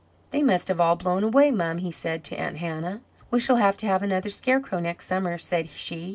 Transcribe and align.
"They 0.31 0.41
must 0.41 0.67
have 0.69 0.81
all 0.81 0.95
blown 0.95 1.23
away, 1.23 1.51
mum," 1.51 1.77
he 1.77 1.91
said 1.91 2.23
to 2.23 2.35
Aunt 2.35 2.57
Hannah. 2.57 3.01
"We 3.29 3.39
shall 3.39 3.57
have 3.57 3.77
to 3.77 3.85
have 3.85 4.01
another 4.01 4.29
scarecrow 4.29 4.79
next 4.79 5.05
summer," 5.05 5.37
said 5.37 5.69
she. 5.69 6.09